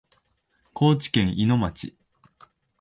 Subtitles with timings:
[0.73, 1.95] 高知県いの町